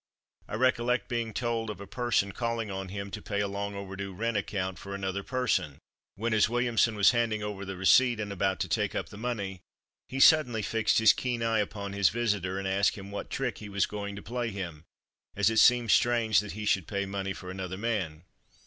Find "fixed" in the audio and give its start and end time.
10.63-10.97